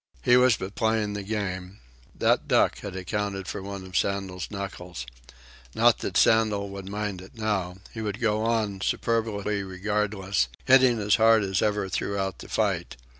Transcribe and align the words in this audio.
He 0.23 0.35
was 0.35 0.57
but 0.57 0.73
playing 0.73 1.13
the 1.13 1.21
game. 1.21 1.77
That 2.15 2.47
duck 2.47 2.79
had 2.79 2.95
accounted 2.95 3.47
for 3.47 3.61
one 3.61 3.83
of 3.85 3.95
Sandel's 3.95 4.49
knuckles. 4.49 5.05
Not 5.75 5.99
that 5.99 6.17
Sandel 6.17 6.69
would 6.69 6.89
mind 6.89 7.21
it 7.21 7.37
now. 7.37 7.75
He 7.93 8.01
would 8.01 8.19
go 8.19 8.43
on, 8.43 8.81
superbly 8.81 9.61
regardless, 9.61 10.47
hitting 10.65 10.97
as 10.99 11.17
hard 11.17 11.43
as 11.43 11.61
ever 11.61 11.87
throughout 11.87 12.39
the 12.39 12.49
fight. 12.49 12.95